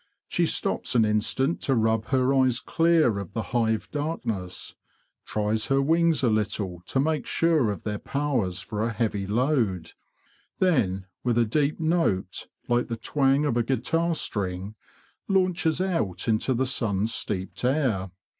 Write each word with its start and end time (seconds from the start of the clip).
She 0.27 0.47
stops 0.47 0.95
an 0.95 1.05
instant 1.05 1.61
to 1.61 1.75
rub 1.75 2.05
her 2.05 2.33
eyes 2.33 2.59
clear 2.59 3.19
of 3.19 3.33
the 3.33 3.43
hive 3.53 3.87
darkness; 3.91 4.73
tries 5.27 5.67
her 5.67 5.79
wings 5.79 6.23
a 6.23 6.29
little 6.31 6.81
to 6.87 6.99
make 6.99 7.27
sure 7.27 7.69
of 7.69 7.83
their 7.83 7.99
powers 7.99 8.61
for 8.61 8.81
a 8.81 8.91
heavy 8.91 9.27
load; 9.27 9.91
then, 10.57 11.05
with 11.23 11.37
a 11.37 11.45
deep 11.45 11.79
note 11.79 12.47
like 12.67 12.87
the 12.87 12.97
twang 12.97 13.45
of 13.45 13.55
a 13.57 13.61
guitar 13.61 14.15
string, 14.15 14.73
launches 15.27 15.79
out 15.79 16.27
into 16.27 16.55
the 16.55 16.65
sun 16.65 17.05
steeped 17.05 17.63
air. 17.63 18.09